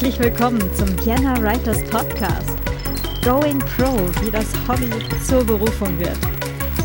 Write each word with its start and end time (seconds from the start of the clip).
Herzlich 0.00 0.18
willkommen 0.18 0.62
zum 0.76 0.88
Vienna 1.04 1.36
Writers 1.42 1.84
Podcast. 1.90 2.56
Going 3.22 3.58
Pro, 3.58 3.98
wie 4.24 4.30
das 4.30 4.46
Hobby 4.66 4.88
zur 5.22 5.44
Berufung 5.44 5.98
wird. 5.98 6.16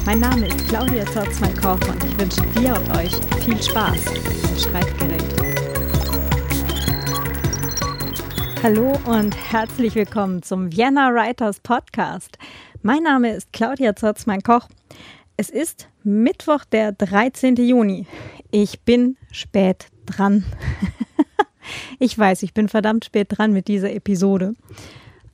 Mein 0.05 0.19
Name 0.19 0.47
ist 0.47 0.67
Claudia 0.67 1.05
Zotzmann-Koch 1.05 1.79
und 1.87 2.03
ich 2.03 2.19
wünsche 2.19 2.41
dir 2.59 2.75
und 2.75 2.97
euch 2.97 3.15
viel 3.45 3.63
Spaß 3.63 4.07
im 4.07 4.59
Schreibgerät. 4.59 5.23
Hallo 8.61 8.99
und 9.05 9.33
herzlich 9.49 9.95
willkommen 9.95 10.43
zum 10.43 10.69
Vienna 10.75 11.13
Writers 11.13 11.61
Podcast. 11.61 12.37
Mein 12.81 13.03
Name 13.03 13.33
ist 13.33 13.53
Claudia 13.53 13.95
Zotzmann-Koch. 13.95 14.67
Es 15.37 15.49
ist 15.49 15.87
Mittwoch, 16.03 16.65
der 16.65 16.91
13. 16.91 17.55
Juni. 17.55 18.07
Ich 18.51 18.81
bin 18.81 19.15
spät 19.31 19.87
dran. 20.05 20.43
Ich 21.99 22.17
weiß, 22.17 22.43
ich 22.43 22.53
bin 22.53 22.69
verdammt 22.69 23.05
spät 23.05 23.27
dran 23.29 23.51
mit 23.51 23.67
dieser 23.67 23.93
Episode. 23.93 24.53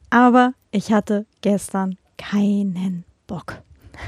Aber 0.09 0.53
ich 0.71 0.91
hatte 0.91 1.25
gestern 1.41 1.97
keinen 2.17 3.05
Bock. 3.27 3.61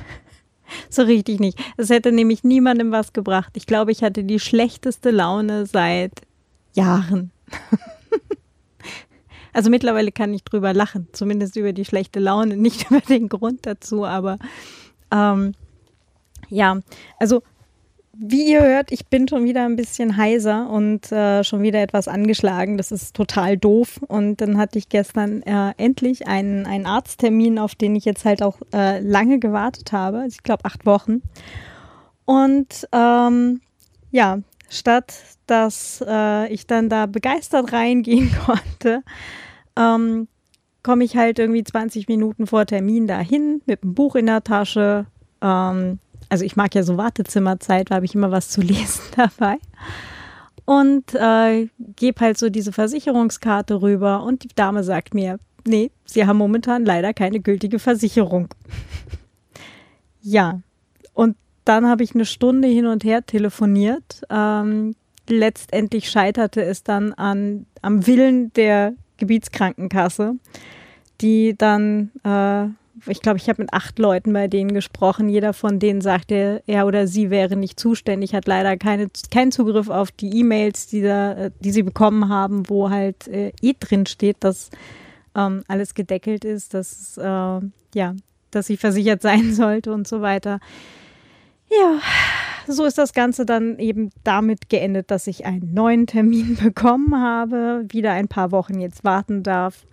So 0.90 1.04
richtig 1.04 1.40
nicht. 1.40 1.60
Es 1.78 1.92
hätte 1.92 2.12
nämlich 2.12 2.44
niemandem 2.44 2.92
was 2.92 3.14
gebracht. 3.14 3.52
Ich 3.56 3.68
glaube, 3.68 3.92
ich 3.92 4.02
hatte 4.02 4.24
die 4.24 4.40
schlechteste 4.40 5.12
Laune 5.12 5.68
seit 5.68 6.14
Jahren. 6.74 7.32
Also 9.54 9.70
mittlerweile 9.70 10.12
kann 10.12 10.34
ich 10.34 10.44
drüber 10.44 10.74
lachen, 10.74 11.08
zumindest 11.14 11.56
über 11.56 11.74
die 11.74 11.86
schlechte 11.86 12.20
Laune, 12.20 12.58
nicht 12.58 12.90
über 12.90 13.00
den 13.02 13.30
Grund 13.30 13.66
dazu, 13.66 14.04
aber 14.04 14.40
ähm, 15.12 15.54
ja, 16.50 16.80
also 17.20 17.44
wie 18.16 18.52
ihr 18.52 18.62
hört, 18.62 18.92
ich 18.92 19.08
bin 19.08 19.28
schon 19.28 19.44
wieder 19.44 19.66
ein 19.66 19.76
bisschen 19.76 20.18
heiser 20.18 20.70
und 20.70 21.12
äh, 21.12 21.44
schon 21.44 21.64
wieder 21.64 21.82
etwas 21.82 22.08
angeschlagen. 22.08 22.78
Das 22.78 22.92
ist 22.92 23.16
total 23.16 23.58
doof. 23.58 24.00
Und 24.08 24.40
dann 24.40 24.58
hatte 24.58 24.78
ich 24.78 24.88
gestern 24.90 25.42
äh, 25.44 25.74
endlich 25.78 26.28
einen, 26.28 26.66
einen 26.66 26.86
Arzttermin, 26.86 27.58
auf 27.58 27.74
den 27.76 27.96
ich 27.96 28.06
jetzt 28.06 28.24
halt 28.24 28.44
auch 28.44 28.58
äh, 28.72 29.00
lange 29.00 29.40
gewartet 29.40 29.92
habe. 29.92 30.20
Also 30.20 30.36
ich 30.36 30.44
glaube 30.44 30.66
acht 30.66 30.86
Wochen. 30.86 31.24
Und 32.26 32.88
ähm, 32.92 33.62
ja, 34.12 34.40
statt 34.70 35.14
dass 35.48 36.04
äh, 36.08 36.52
ich 36.54 36.68
dann 36.68 36.90
da 36.90 37.06
begeistert 37.06 37.74
reingehen 37.74 38.32
konnte, 38.46 39.04
ähm, 39.78 40.28
komme 40.84 41.04
ich 41.04 41.18
halt 41.18 41.40
irgendwie 41.40 41.64
20 41.64 42.08
Minuten 42.08 42.48
vor 42.48 42.66
Termin 42.66 43.08
dahin 43.08 43.62
mit 43.66 43.84
einem 43.84 43.94
Buch 43.94 44.16
in 44.16 44.28
der 44.28 44.44
Tasche. 44.44 45.06
Ähm, 45.42 46.00
also 46.34 46.46
ich 46.46 46.56
mag 46.56 46.74
ja 46.74 46.82
so 46.82 46.98
Wartezimmerzeit, 46.98 47.92
da 47.92 47.96
habe 47.96 48.06
ich 48.06 48.16
immer 48.16 48.32
was 48.32 48.50
zu 48.50 48.62
lesen 48.74 49.04
dabei. 49.16 49.58
Und 50.66 51.14
äh, 51.14 51.68
gebe 51.96 52.20
halt 52.22 52.40
so 52.40 52.50
diese 52.50 52.72
Versicherungskarte 52.72 53.84
rüber 53.84 54.24
und 54.24 54.44
die 54.44 54.56
Dame 54.56 54.84
sagt 54.84 55.14
mir, 55.14 55.38
nee, 55.68 55.92
Sie 56.06 56.26
haben 56.26 56.38
momentan 56.38 56.86
leider 56.86 57.14
keine 57.14 57.40
gültige 57.40 57.78
Versicherung. 57.78 58.48
ja, 60.22 60.62
und 61.14 61.38
dann 61.66 61.88
habe 61.88 62.04
ich 62.04 62.16
eine 62.16 62.26
Stunde 62.26 62.68
hin 62.68 62.88
und 62.88 63.04
her 63.04 63.24
telefoniert. 63.24 64.24
Ähm, 64.32 64.96
letztendlich 65.30 66.10
scheiterte 66.10 66.64
es 66.64 66.84
dann 66.84 67.14
an, 67.14 67.68
am 67.84 68.08
Willen 68.08 68.52
der 68.54 68.96
Gebietskrankenkasse, 69.18 70.34
die 71.22 71.56
dann 71.56 72.10
äh, 72.24 72.70
ich 73.08 73.22
glaube, 73.22 73.38
ich 73.38 73.50
habe 73.50 73.62
mit 73.62 73.74
acht 73.74 74.00
Leuten 74.00 74.32
bei 74.34 74.48
denen 74.48 74.74
gesprochen. 74.74 75.28
Jeder 75.28 75.54
von 75.54 75.80
denen 75.80 76.02
sagte, 76.02 76.64
er 76.68 76.88
oder 76.88 77.08
sie 77.08 77.30
wäre 77.30 77.56
nicht 77.56 77.80
zuständig, 77.80 78.34
hat 78.34 78.48
leider 78.48 78.78
keine, 78.78 79.10
keinen 79.32 79.52
Zugriff 79.52 79.90
auf 79.90 80.12
die 80.12 80.40
E-Mails, 80.40 80.88
die, 80.88 81.02
da, 81.02 81.50
die 81.50 81.72
sie 81.72 81.84
bekommen 81.84 82.30
haben, 82.30 82.70
wo 82.70 82.90
halt 82.90 83.28
äh, 83.28 83.52
eh 83.62 83.74
drin 83.80 84.06
steht, 84.06 84.38
dass 84.40 84.70
ähm, 85.36 85.64
alles 85.68 85.94
gedeckelt 85.94 86.46
ist, 86.46 86.74
dass, 86.74 87.18
äh, 87.18 87.22
ja, 87.24 88.16
dass 88.52 88.68
sie 88.68 88.78
versichert 88.78 89.22
sein 89.24 89.54
sollte 89.54 89.94
und 89.94 90.08
so 90.08 90.22
weiter. 90.22 90.60
Ja, 91.70 92.00
so 92.68 92.86
ist 92.86 92.98
das 92.98 93.14
Ganze 93.14 93.46
dann 93.46 93.80
eben 93.80 94.12
damit 94.24 94.70
geendet, 94.70 95.12
dass 95.12 95.28
ich 95.28 95.46
einen 95.46 95.74
neuen 95.74 96.08
Termin 96.08 96.56
bekommen 96.64 97.20
habe, 97.20 97.86
wieder 97.90 98.12
ein 98.12 98.28
paar 98.28 98.52
Wochen 98.52 98.80
jetzt 98.80 99.04
warten 99.04 99.44
darf 99.44 99.86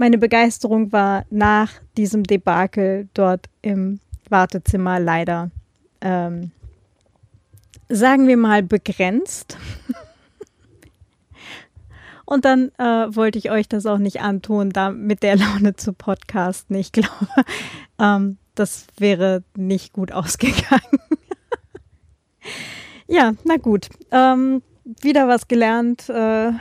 meine 0.00 0.16
Begeisterung 0.16 0.92
war 0.92 1.26
nach 1.28 1.72
diesem 1.98 2.24
Debakel 2.24 3.10
dort 3.12 3.50
im 3.60 4.00
Wartezimmer 4.30 4.98
leider, 4.98 5.50
ähm, 6.00 6.52
sagen 7.90 8.26
wir 8.26 8.38
mal, 8.38 8.62
begrenzt. 8.62 9.58
Und 12.24 12.46
dann 12.46 12.70
äh, 12.78 13.14
wollte 13.14 13.38
ich 13.38 13.50
euch 13.50 13.68
das 13.68 13.84
auch 13.84 13.98
nicht 13.98 14.22
antun, 14.22 14.70
da 14.70 14.90
mit 14.90 15.22
der 15.22 15.36
Laune 15.36 15.76
zu 15.76 15.92
podcasten. 15.92 16.76
Ich 16.76 16.92
glaube, 16.92 17.28
ähm, 17.98 18.38
das 18.54 18.86
wäre 18.96 19.44
nicht 19.54 19.92
gut 19.92 20.12
ausgegangen. 20.12 20.98
ja, 23.06 23.34
na 23.44 23.58
gut. 23.58 23.90
Ähm, 24.10 24.62
wieder 25.02 25.28
was 25.28 25.46
gelernt. 25.46 26.08
Äh, 26.08 26.52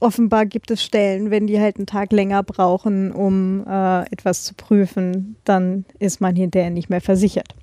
offenbar 0.00 0.46
gibt 0.46 0.70
es 0.70 0.82
Stellen, 0.82 1.30
wenn 1.30 1.46
die 1.46 1.60
halt 1.60 1.76
einen 1.76 1.86
Tag 1.86 2.12
länger 2.12 2.42
brauchen, 2.42 3.12
um 3.12 3.66
äh, 3.66 4.02
etwas 4.12 4.44
zu 4.44 4.54
prüfen, 4.54 5.36
dann 5.44 5.84
ist 5.98 6.20
man 6.20 6.36
hinterher 6.36 6.70
nicht 6.70 6.90
mehr 6.90 7.00
versichert. 7.00 7.54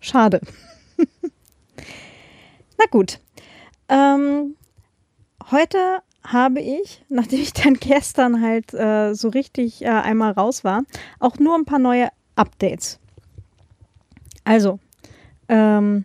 Schade. 0.00 0.40
Na 2.78 2.84
gut. 2.90 3.20
Ähm, 3.88 4.56
heute 5.50 6.00
habe 6.22 6.60
ich, 6.60 7.04
nachdem 7.08 7.40
ich 7.40 7.52
dann 7.52 7.74
gestern 7.74 8.40
halt 8.42 8.72
äh, 8.74 9.14
so 9.14 9.28
richtig 9.28 9.82
äh, 9.82 9.88
einmal 9.88 10.32
raus 10.32 10.64
war, 10.64 10.84
auch 11.20 11.38
nur 11.38 11.54
ein 11.54 11.64
paar 11.64 11.78
neue 11.78 12.08
Updates. 12.34 12.98
Also, 14.44 14.78
ähm, 15.48 16.04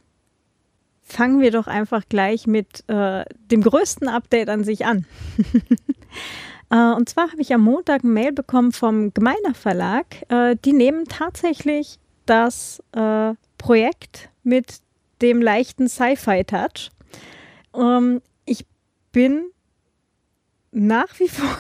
fangen 1.12 1.42
wir 1.42 1.52
doch 1.52 1.68
einfach 1.68 2.04
gleich 2.08 2.48
mit 2.48 2.88
äh, 2.88 3.26
dem 3.52 3.62
größten 3.62 4.08
Update 4.08 4.50
an 4.50 4.64
sich 4.64 4.86
an. 4.86 5.06
äh, 6.70 6.94
und 6.94 7.10
zwar 7.10 7.32
habe 7.32 7.42
ich 7.42 7.54
am 7.54 7.62
Montag 7.62 8.04
ein 8.04 8.14
Mail 8.14 8.32
bekommen 8.32 8.72
vom 8.72 9.14
Gemeiner 9.14 9.54
Verlag. 9.54 10.06
Äh, 10.30 10.56
die 10.64 10.74
nehmen 10.74 11.06
tatsächlich 11.06 12.00
das 12.26 12.82
äh, 12.92 13.34
Projekt 13.58 14.30
mit 14.44 14.80
dem 15.22 15.42
leichten 15.42 15.90
Sci-Fi-Touch. 15.90 16.92
Ähm, 17.76 18.22
ich 18.46 18.66
bin 19.12 19.50
nach 20.72 21.20
wie 21.20 21.28
vor 21.28 21.58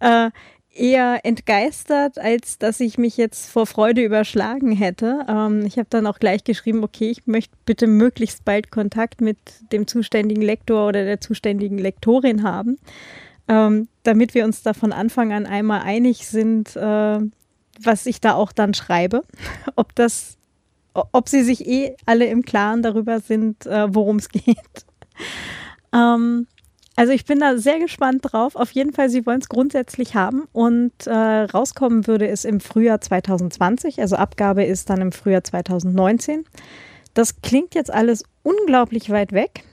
äh, 0.00 0.30
eher 0.74 1.20
entgeistert, 1.24 2.18
als 2.18 2.58
dass 2.58 2.80
ich 2.80 2.98
mich 2.98 3.16
jetzt 3.16 3.50
vor 3.50 3.66
Freude 3.66 4.02
überschlagen 4.02 4.72
hätte. 4.72 5.26
Ähm, 5.28 5.66
ich 5.66 5.76
habe 5.76 5.88
dann 5.90 6.06
auch 6.06 6.18
gleich 6.18 6.44
geschrieben, 6.44 6.82
okay, 6.82 7.10
ich 7.10 7.26
möchte 7.26 7.54
bitte 7.66 7.86
möglichst 7.86 8.44
bald 8.44 8.70
Kontakt 8.70 9.20
mit 9.20 9.38
dem 9.72 9.86
zuständigen 9.86 10.42
Lektor 10.42 10.88
oder 10.88 11.04
der 11.04 11.20
zuständigen 11.20 11.78
Lektorin 11.78 12.42
haben, 12.42 12.78
ähm, 13.48 13.88
damit 14.02 14.34
wir 14.34 14.44
uns 14.44 14.62
da 14.62 14.72
von 14.72 14.92
Anfang 14.92 15.32
an 15.32 15.46
einmal 15.46 15.82
einig 15.82 16.26
sind, 16.26 16.74
äh, 16.76 17.18
was 17.82 18.06
ich 18.06 18.20
da 18.20 18.34
auch 18.34 18.52
dann 18.52 18.74
schreibe. 18.74 19.24
ob 19.76 19.94
das, 19.94 20.38
ob 20.94 21.28
sie 21.28 21.42
sich 21.42 21.66
eh 21.66 21.96
alle 22.06 22.26
im 22.26 22.42
Klaren 22.42 22.82
darüber 22.82 23.20
sind, 23.20 23.66
äh, 23.66 23.94
worum 23.94 24.16
es 24.16 24.28
geht. 24.30 24.86
Ähm, 25.92 26.46
also 26.94 27.12
ich 27.12 27.24
bin 27.24 27.40
da 27.40 27.56
sehr 27.56 27.78
gespannt 27.78 28.20
drauf. 28.22 28.54
Auf 28.54 28.70
jeden 28.72 28.92
Fall, 28.92 29.08
sie 29.08 29.24
wollen 29.24 29.40
es 29.40 29.48
grundsätzlich 29.48 30.14
haben 30.14 30.44
und 30.52 30.92
äh, 31.06 31.12
rauskommen 31.12 32.06
würde 32.06 32.28
es 32.28 32.44
im 32.44 32.60
Frühjahr 32.60 33.00
2020. 33.00 34.00
Also 34.00 34.16
Abgabe 34.16 34.64
ist 34.64 34.90
dann 34.90 35.00
im 35.00 35.12
Frühjahr 35.12 35.42
2019. 35.42 36.44
Das 37.14 37.40
klingt 37.40 37.74
jetzt 37.74 37.92
alles 37.92 38.24
unglaublich 38.42 39.10
weit 39.10 39.32
weg. 39.32 39.64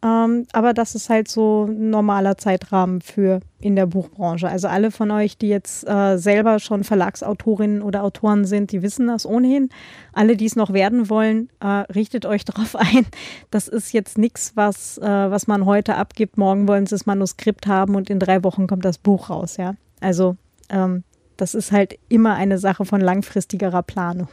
Ähm, 0.00 0.46
aber 0.52 0.74
das 0.74 0.94
ist 0.94 1.10
halt 1.10 1.26
so 1.26 1.66
ein 1.68 1.90
normaler 1.90 2.38
Zeitrahmen 2.38 3.00
für 3.00 3.40
in 3.58 3.74
der 3.74 3.86
Buchbranche. 3.86 4.48
Also 4.48 4.68
alle 4.68 4.92
von 4.92 5.10
euch, 5.10 5.36
die 5.38 5.48
jetzt 5.48 5.88
äh, 5.88 6.18
selber 6.18 6.60
schon 6.60 6.84
Verlagsautorinnen 6.84 7.82
oder 7.82 8.04
Autoren 8.04 8.44
sind, 8.44 8.70
die 8.70 8.82
wissen 8.82 9.08
das 9.08 9.26
ohnehin. 9.26 9.70
Alle, 10.12 10.36
die 10.36 10.46
es 10.46 10.54
noch 10.54 10.72
werden 10.72 11.10
wollen, 11.10 11.48
äh, 11.60 11.66
richtet 11.66 12.26
euch 12.26 12.44
darauf 12.46 12.76
ein. 12.76 13.06
Das 13.50 13.66
ist 13.66 13.92
jetzt 13.92 14.18
nichts, 14.18 14.52
was, 14.54 14.98
äh, 14.98 15.02
was 15.02 15.48
man 15.48 15.66
heute 15.66 15.96
abgibt. 15.96 16.38
Morgen 16.38 16.68
wollen 16.68 16.86
sie 16.86 16.94
das 16.94 17.06
Manuskript 17.06 17.66
haben 17.66 17.96
und 17.96 18.08
in 18.08 18.20
drei 18.20 18.44
Wochen 18.44 18.68
kommt 18.68 18.84
das 18.84 18.98
Buch 18.98 19.30
raus. 19.30 19.56
Ja, 19.56 19.74
also 20.00 20.36
ähm, 20.68 21.02
das 21.36 21.54
ist 21.54 21.72
halt 21.72 21.98
immer 22.08 22.34
eine 22.34 22.58
Sache 22.58 22.84
von 22.84 23.00
langfristigerer 23.00 23.82
Planung. 23.82 24.28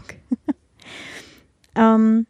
ähm, 1.76 2.28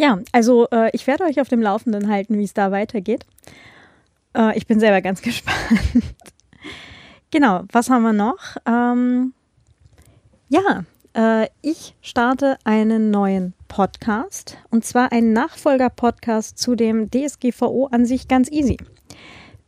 ja, 0.00 0.18
also 0.32 0.66
äh, 0.70 0.90
ich 0.94 1.06
werde 1.06 1.24
euch 1.24 1.42
auf 1.42 1.48
dem 1.48 1.60
Laufenden 1.60 2.08
halten, 2.08 2.38
wie 2.38 2.44
es 2.44 2.54
da 2.54 2.70
weitergeht. 2.70 3.26
Äh, 4.34 4.56
ich 4.56 4.66
bin 4.66 4.80
selber 4.80 5.02
ganz 5.02 5.20
gespannt. 5.22 5.58
genau, 7.30 7.64
was 7.70 7.90
haben 7.90 8.02
wir 8.02 8.14
noch? 8.14 8.56
Ähm, 8.64 9.34
ja, 10.48 10.84
äh, 11.14 11.48
ich 11.60 11.94
starte 12.00 12.56
einen 12.64 13.10
neuen 13.10 13.52
Podcast 13.68 14.56
und 14.70 14.86
zwar 14.86 15.12
einen 15.12 15.34
Nachfolger-Podcast 15.34 16.58
zu 16.58 16.76
dem 16.76 17.10
DSGVO 17.10 17.88
an 17.92 18.06
sich 18.06 18.26
ganz 18.26 18.50
easy. 18.50 18.78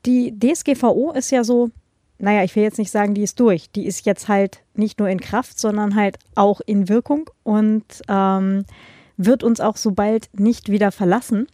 die 0.06 0.34
DSGVO 0.38 1.12
ist 1.12 1.30
ja 1.30 1.44
so, 1.44 1.68
naja, 2.18 2.42
ich 2.42 2.56
will 2.56 2.62
jetzt 2.62 2.78
nicht 2.78 2.90
sagen, 2.90 3.12
die 3.12 3.22
ist 3.22 3.38
durch. 3.38 3.70
Die 3.70 3.84
ist 3.84 4.06
jetzt 4.06 4.28
halt 4.28 4.62
nicht 4.72 4.98
nur 4.98 5.10
in 5.10 5.20
Kraft, 5.20 5.58
sondern 5.58 5.94
halt 5.94 6.18
auch 6.34 6.62
in 6.64 6.88
Wirkung 6.88 7.28
und 7.42 7.84
ähm, 8.08 8.64
wird 9.24 9.42
uns 9.42 9.60
auch 9.60 9.76
so 9.76 9.92
bald 9.92 10.28
nicht 10.32 10.70
wieder 10.70 10.92
verlassen. 10.92 11.46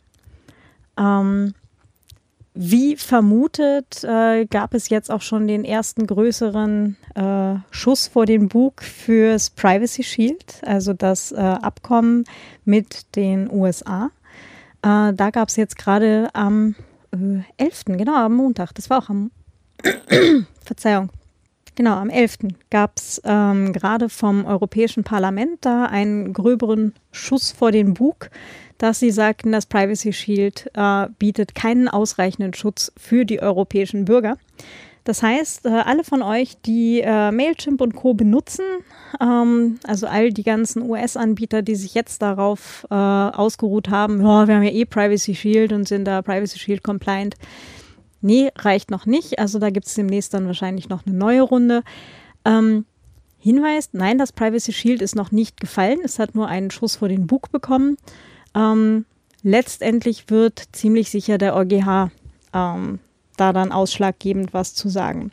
Ähm, 0.99 1.55
wie 2.61 2.97
vermutet, 2.97 4.03
äh, 4.03 4.45
gab 4.47 4.75
es 4.75 4.89
jetzt 4.89 5.13
auch 5.13 5.23
schon 5.23 5.47
den 5.47 5.65
ersten 5.65 6.09
größeren 6.09 6.97
äh, 7.15 7.55
Schuss 7.71 8.09
vor 8.09 8.27
den 8.27 8.49
Bug 8.49 8.83
fürs 8.83 9.51
Privacy 9.51 10.03
Shield, 10.03 10.61
also 10.67 10.93
das 10.93 11.31
äh, 11.31 11.37
Abkommen 11.37 12.25
mit 12.65 13.15
den 13.15 13.49
USA. 13.49 14.11
Äh, 14.83 15.13
da 15.15 15.31
gab 15.31 15.51
es 15.51 15.57
jetzt 15.57 15.79
gerade 15.79 16.31
am 16.33 16.75
11., 17.13 17.85
äh, 17.91 17.97
genau, 17.97 18.17
am 18.17 18.35
Montag, 18.35 18.73
das 18.73 18.91
war 18.91 19.05
auch 19.05 19.09
am, 19.09 19.31
Verzeihung, 20.65 21.11
genau, 21.79 21.95
am 21.95 22.11
11. 22.11 22.39
gab 22.69 22.97
es 22.97 23.23
ähm, 23.25 23.73
gerade 23.73 24.11
vom 24.11 24.45
Europäischen 24.45 25.05
Parlament 25.05 25.59
da 25.63 25.87
einen 25.87 26.35
gröberen 26.35 26.93
Schuss 27.11 27.53
vor 27.53 27.73
den 27.73 27.95
Bug 27.95 28.29
dass 28.79 29.01
sie 29.01 29.11
sagten, 29.11 29.53
das 29.53 29.67
Privacy 29.67 30.13
Shield 30.13 30.71
äh, 30.75 31.09
bietet 31.19 31.55
keinen 31.55 31.89
ausreichenden 31.89 32.55
Schutz 32.55 32.93
für 32.97 33.25
die 33.25 33.43
europäischen 33.43 34.05
Bürger. 34.05 34.39
Das 35.03 35.23
heißt, 35.23 35.67
äh, 35.67 35.71
alle 35.71 36.05
von 36.05 36.23
euch, 36.23 36.59
die 36.65 37.01
äh, 37.01 37.33
Mailchimp 37.33 37.81
und 37.81 37.97
Co. 37.97 38.15
benutzen, 38.15 38.65
ähm, 39.21 39.79
also 39.85 40.07
all 40.07 40.33
die 40.33 40.43
ganzen 40.43 40.83
US-Anbieter, 40.83 41.63
die 41.63 41.75
sich 41.75 41.95
jetzt 41.95 42.23
darauf 42.23 42.87
äh, 42.91 42.95
ausgeruht 42.95 43.89
haben, 43.89 44.21
oh, 44.21 44.47
wir 44.47 44.55
haben 44.55 44.63
ja 44.63 44.71
eh 44.71 44.85
Privacy 44.85 45.35
Shield 45.35 45.73
und 45.73 45.89
sind 45.89 46.05
da 46.05 46.23
Privacy 46.23 46.59
Shield 46.59 46.85
compliant. 46.85 47.37
Nee, 48.21 48.51
reicht 48.57 48.91
noch 48.91 49.07
nicht. 49.07 49.39
Also 49.39 49.59
da 49.59 49.71
gibt 49.71 49.87
es 49.87 49.95
demnächst 49.95 50.35
dann 50.35 50.47
wahrscheinlich 50.47 50.89
noch 50.89 51.07
eine 51.07 51.17
neue 51.17 51.43
Runde. 51.43 51.83
Ähm, 52.45 52.85
Hinweis, 53.41 53.91
nein, 53.93 54.19
das 54.19 54.33
Privacy 54.33 54.73
Shield 54.73 55.01
ist 55.01 55.15
noch 55.15 55.31
nicht 55.31 55.61
gefallen. 55.61 56.01
Es 56.03 56.19
hat 56.19 56.35
nur 56.35 56.49
einen 56.49 56.71
Schuss 56.71 56.97
vor 56.97 57.09
den 57.09 57.29
Bug 57.29 57.53
bekommen. 57.53 57.97
Ähm, 58.55 59.05
letztendlich 59.43 60.29
wird 60.29 60.65
ziemlich 60.73 61.11
sicher 61.11 61.39
der 61.39 61.55
EuGH 61.55 62.11
ähm, 62.53 62.99
da 63.37 63.53
dann 63.53 63.71
ausschlaggebend 63.71 64.53
was 64.53 64.75
zu 64.75 64.89
sagen. 64.89 65.31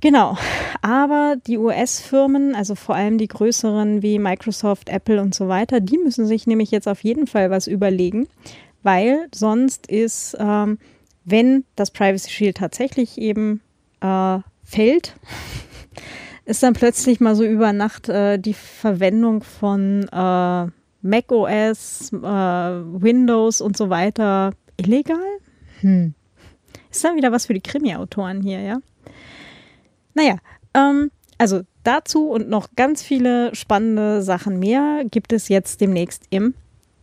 Genau, 0.00 0.36
aber 0.82 1.36
die 1.46 1.58
US-Firmen, 1.58 2.56
also 2.56 2.74
vor 2.74 2.96
allem 2.96 3.18
die 3.18 3.28
größeren 3.28 4.02
wie 4.02 4.18
Microsoft, 4.18 4.88
Apple 4.88 5.20
und 5.20 5.34
so 5.34 5.46
weiter, 5.48 5.80
die 5.80 5.98
müssen 5.98 6.26
sich 6.26 6.46
nämlich 6.46 6.72
jetzt 6.72 6.88
auf 6.88 7.04
jeden 7.04 7.28
Fall 7.28 7.50
was 7.50 7.68
überlegen, 7.68 8.26
weil 8.82 9.28
sonst 9.32 9.86
ist, 9.86 10.36
ähm, 10.40 10.78
wenn 11.24 11.64
das 11.76 11.90
Privacy 11.90 12.30
Shield 12.30 12.56
tatsächlich 12.56 13.18
eben 13.18 13.60
äh, 14.00 14.38
fällt, 14.64 15.14
ist 16.44 16.62
dann 16.62 16.74
plötzlich 16.74 17.20
mal 17.20 17.34
so 17.34 17.44
über 17.44 17.72
Nacht 17.72 18.08
äh, 18.08 18.38
die 18.38 18.54
Verwendung 18.54 19.42
von 19.42 20.08
äh, 20.12 20.66
macOS, 21.02 22.12
äh, 22.12 22.16
Windows 22.16 23.60
und 23.60 23.76
so 23.76 23.90
weiter 23.90 24.52
illegal? 24.76 25.18
Hm. 25.80 26.14
Ist 26.90 27.04
dann 27.04 27.16
wieder 27.16 27.32
was 27.32 27.46
für 27.46 27.54
die 27.54 27.60
Krimi-Autoren 27.60 28.42
hier, 28.42 28.60
ja? 28.60 28.80
Naja, 30.14 30.36
ähm, 30.74 31.10
also 31.38 31.62
dazu 31.82 32.28
und 32.28 32.48
noch 32.48 32.68
ganz 32.76 33.02
viele 33.02 33.54
spannende 33.54 34.22
Sachen 34.22 34.58
mehr 34.58 35.04
gibt 35.10 35.32
es 35.32 35.48
jetzt 35.48 35.80
demnächst 35.80 36.24
im 36.30 36.54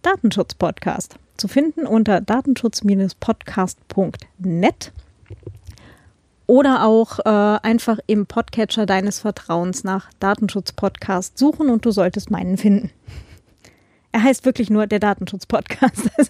Datenschutz-Podcast. 0.02 1.18
Zu 1.40 1.48
finden 1.48 1.88
unter 1.88 2.20
datenschutz-podcast.net 2.20 4.92
oder 6.48 6.84
auch 6.84 7.20
äh, 7.20 7.60
einfach 7.64 8.00
im 8.08 8.26
Podcatcher 8.26 8.86
deines 8.86 9.22
Vertrauens 9.22 9.86
nach 9.86 10.10
Datenschutz-Podcast 10.20 11.38
suchen 11.38 11.70
und 11.70 11.86
du 11.86 11.92
solltest 11.92 12.30
meinen 12.30 12.58
finden. 12.58 12.92
Er 14.12 14.24
heißt 14.24 14.44
wirklich 14.44 14.70
nur 14.70 14.86
der 14.86 15.00
Datenschutz-Podcast. 15.00 16.10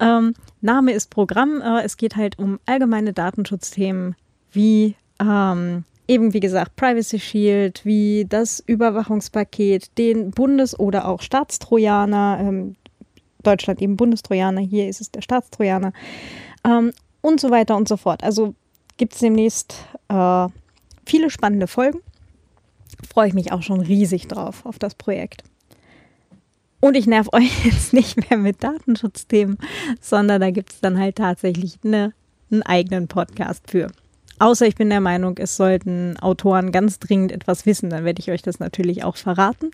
ähm, 0.00 0.34
Name 0.60 0.94
ist 0.94 1.10
Programm. 1.10 1.60
Äh, 1.60 1.82
es 1.82 1.96
geht 1.96 2.16
halt 2.16 2.40
um 2.40 2.58
allgemeine 2.66 3.12
Datenschutzthemen 3.12 4.16
wie 4.50 4.96
ähm, 5.20 5.84
eben 6.08 6.34
wie 6.34 6.40
gesagt 6.40 6.74
Privacy 6.74 7.20
Shield, 7.20 7.82
wie 7.84 8.26
das 8.28 8.58
Überwachungspaket, 8.66 9.96
den 9.96 10.32
Bundes- 10.32 10.76
oder 10.76 11.06
auch 11.06 11.22
Staatstrojaner. 11.22 12.38
Ähm, 12.40 12.74
Deutschland 13.42 13.80
eben 13.80 13.96
Bundestrojaner, 13.96 14.60
hier 14.60 14.88
ist 14.88 15.00
es 15.00 15.10
der 15.10 15.22
Staatstrojaner 15.22 15.92
ähm, 16.64 16.92
und 17.20 17.40
so 17.40 17.50
weiter 17.50 17.76
und 17.76 17.88
so 17.88 17.96
fort. 17.96 18.22
Also 18.22 18.54
gibt 18.96 19.14
es 19.14 19.20
demnächst 19.20 19.74
äh, 20.08 20.48
viele 21.06 21.30
spannende 21.30 21.66
Folgen. 21.66 22.00
Freue 23.12 23.28
ich 23.28 23.34
mich 23.34 23.52
auch 23.52 23.62
schon 23.62 23.80
riesig 23.80 24.28
drauf, 24.28 24.64
auf 24.64 24.78
das 24.78 24.94
Projekt. 24.94 25.42
Und 26.80 26.96
ich 26.96 27.06
nerv 27.06 27.28
euch 27.32 27.64
jetzt 27.64 27.92
nicht 27.92 28.28
mehr 28.28 28.38
mit 28.38 28.62
Datenschutzthemen, 28.62 29.58
sondern 30.00 30.40
da 30.40 30.50
gibt 30.50 30.72
es 30.72 30.80
dann 30.80 30.98
halt 30.98 31.16
tatsächlich 31.16 31.78
eine, 31.84 32.12
einen 32.50 32.62
eigenen 32.62 33.08
Podcast 33.08 33.70
für. 33.70 33.90
Außer 34.38 34.66
ich 34.66 34.74
bin 34.74 34.90
der 34.90 35.00
Meinung, 35.00 35.38
es 35.38 35.56
sollten 35.56 36.18
Autoren 36.18 36.72
ganz 36.72 36.98
dringend 36.98 37.30
etwas 37.30 37.64
wissen, 37.64 37.90
dann 37.90 38.04
werde 38.04 38.20
ich 38.20 38.30
euch 38.30 38.42
das 38.42 38.58
natürlich 38.58 39.04
auch 39.04 39.16
verraten. 39.16 39.70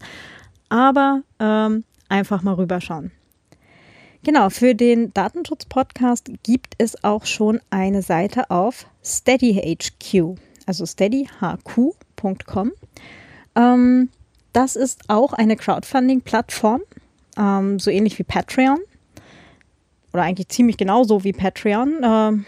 Aber 0.68 1.22
ähm, 1.38 1.84
einfach 2.10 2.42
mal 2.42 2.54
rüberschauen. 2.54 3.10
Genau, 4.24 4.50
für 4.50 4.74
den 4.74 5.14
Datenschutz-Podcast 5.14 6.30
gibt 6.42 6.74
es 6.78 7.02
auch 7.04 7.24
schon 7.24 7.60
eine 7.70 8.02
Seite 8.02 8.50
auf 8.50 8.86
SteadyHQ, 9.04 10.36
also 10.66 10.84
steadyhq.com. 10.84 12.72
Ähm, 13.54 14.08
das 14.52 14.76
ist 14.76 15.02
auch 15.08 15.32
eine 15.32 15.56
Crowdfunding-Plattform, 15.56 16.82
ähm, 17.36 17.78
so 17.78 17.90
ähnlich 17.90 18.18
wie 18.18 18.24
Patreon. 18.24 18.78
Oder 20.12 20.22
eigentlich 20.22 20.48
ziemlich 20.48 20.76
genauso 20.76 21.22
wie 21.22 21.32
Patreon. 21.32 22.02
Ein 22.02 22.34
ähm, 22.34 22.46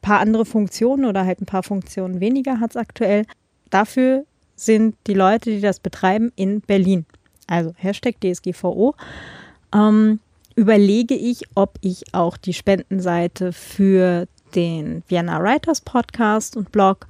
paar 0.00 0.20
andere 0.20 0.44
Funktionen 0.44 1.06
oder 1.06 1.24
halt 1.26 1.40
ein 1.40 1.46
paar 1.46 1.62
Funktionen 1.62 2.20
weniger 2.20 2.60
hat 2.60 2.70
es 2.70 2.76
aktuell. 2.76 3.24
Dafür 3.70 4.26
sind 4.54 4.96
die 5.06 5.14
Leute, 5.14 5.50
die 5.50 5.60
das 5.60 5.80
betreiben, 5.80 6.30
in 6.36 6.60
Berlin. 6.60 7.06
Also 7.46 7.72
Hashtag 7.76 8.20
DSGVO. 8.20 8.94
Ähm, 9.74 10.20
überlege 10.56 11.14
ich, 11.14 11.44
ob 11.54 11.78
ich 11.80 12.14
auch 12.14 12.36
die 12.36 12.54
Spendenseite 12.54 13.52
für 13.52 14.26
den 14.54 15.02
Vienna 15.08 15.42
Writers 15.42 15.80
Podcast 15.80 16.56
und 16.56 16.70
Blog 16.72 17.06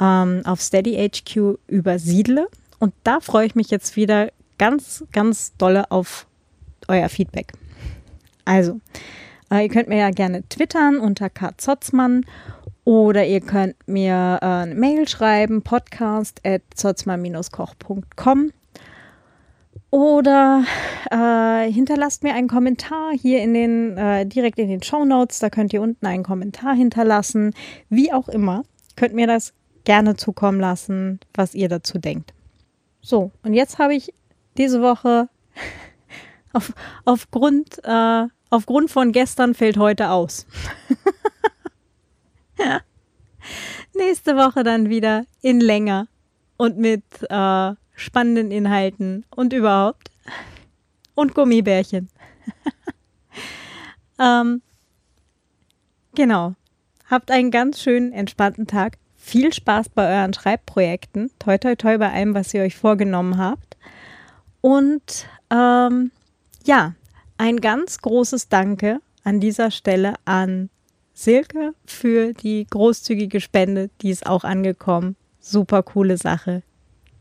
ähm, 0.00 0.42
auf 0.44 0.60
SteadyHQ 0.60 1.58
übersiedle. 1.66 2.48
Und 2.78 2.94
da 3.04 3.20
freue 3.20 3.46
ich 3.46 3.54
mich 3.54 3.70
jetzt 3.70 3.96
wieder 3.96 4.30
ganz, 4.58 5.04
ganz 5.12 5.54
dolle 5.56 5.90
auf 5.90 6.26
euer 6.88 7.08
Feedback. 7.08 7.52
Also, 8.44 8.80
äh, 9.50 9.64
ihr 9.64 9.68
könnt 9.68 9.88
mir 9.88 9.98
ja 9.98 10.10
gerne 10.10 10.48
twittern 10.48 10.98
unter 10.98 11.30
kzotzmann 11.30 12.24
oder 12.84 13.26
ihr 13.26 13.40
könnt 13.40 13.74
mir 13.86 14.38
äh, 14.40 14.46
eine 14.46 14.74
Mail 14.74 15.08
schreiben, 15.08 15.62
podcast 15.62 16.40
at 16.44 16.62
zotzmann-koch.com 16.74 18.52
oder 19.96 20.62
äh, 21.10 21.72
hinterlasst 21.72 22.22
mir 22.22 22.34
einen 22.34 22.48
Kommentar 22.48 23.12
hier 23.14 23.40
in 23.40 23.54
den, 23.54 23.96
äh, 23.96 24.26
direkt 24.26 24.58
in 24.58 24.68
den 24.68 24.82
Show 24.82 25.06
Notes. 25.06 25.38
Da 25.38 25.48
könnt 25.48 25.72
ihr 25.72 25.80
unten 25.80 26.04
einen 26.04 26.22
Kommentar 26.22 26.74
hinterlassen. 26.74 27.54
Wie 27.88 28.12
auch 28.12 28.28
immer, 28.28 28.64
könnt 28.96 29.14
mir 29.14 29.26
das 29.26 29.54
gerne 29.84 30.14
zukommen 30.14 30.60
lassen, 30.60 31.18
was 31.32 31.54
ihr 31.54 31.70
dazu 31.70 31.98
denkt. 31.98 32.34
So, 33.00 33.30
und 33.42 33.54
jetzt 33.54 33.78
habe 33.78 33.94
ich 33.94 34.12
diese 34.58 34.82
Woche 34.82 35.30
auf, 36.52 36.74
aufgrund, 37.06 37.82
äh, 37.82 38.26
aufgrund 38.50 38.90
von 38.90 39.12
gestern 39.12 39.54
fällt 39.54 39.78
heute 39.78 40.10
aus. 40.10 40.46
ja. 42.58 42.80
Nächste 43.94 44.36
Woche 44.36 44.62
dann 44.62 44.90
wieder 44.90 45.24
in 45.40 45.58
länger 45.58 46.06
und 46.58 46.76
mit 46.76 47.02
äh, 47.30 47.72
spannenden 47.96 48.50
Inhalten 48.52 49.24
und 49.30 49.52
überhaupt. 49.52 50.10
Und 51.14 51.34
Gummibärchen. 51.34 52.08
ähm, 54.20 54.62
genau. 56.14 56.54
Habt 57.10 57.30
einen 57.30 57.50
ganz 57.50 57.80
schönen, 57.80 58.12
entspannten 58.12 58.66
Tag 58.66 58.98
viel 59.16 59.52
Spaß 59.52 59.88
bei 59.88 60.20
euren 60.20 60.34
Schreibprojekten. 60.34 61.30
Toi, 61.40 61.58
toi, 61.58 61.74
toi 61.74 61.98
bei 61.98 62.12
allem, 62.12 62.34
was 62.34 62.54
ihr 62.54 62.62
euch 62.62 62.76
vorgenommen 62.76 63.38
habt. 63.38 63.76
Und 64.60 65.26
ähm, 65.50 66.12
ja, 66.64 66.94
ein 67.38 67.56
ganz 67.60 67.98
großes 67.98 68.48
Danke 68.48 69.00
an 69.24 69.40
dieser 69.40 69.70
Stelle 69.70 70.14
an 70.24 70.70
Silke 71.14 71.74
für 71.86 72.34
die 72.34 72.66
großzügige 72.68 73.40
Spende. 73.40 73.90
Die 74.02 74.10
ist 74.10 74.26
auch 74.26 74.44
angekommen. 74.44 75.16
Super 75.40 75.82
coole 75.82 76.18
Sache. 76.18 76.62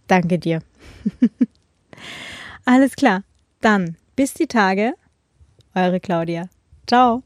Danke 0.07 0.39
dir. 0.39 0.61
Alles 2.65 2.95
klar. 2.95 3.23
Dann 3.61 3.97
bis 4.15 4.33
die 4.33 4.47
Tage. 4.47 4.93
Eure 5.73 5.99
Claudia. 5.99 6.49
Ciao. 6.87 7.23